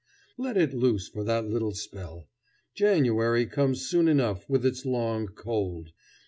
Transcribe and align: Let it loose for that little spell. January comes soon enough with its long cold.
Let 0.35 0.57
it 0.57 0.73
loose 0.73 1.07
for 1.09 1.23
that 1.25 1.45
little 1.45 1.73
spell. 1.75 2.27
January 2.73 3.45
comes 3.45 3.87
soon 3.87 4.07
enough 4.07 4.49
with 4.49 4.65
its 4.65 4.83
long 4.83 5.27
cold. 5.27 5.91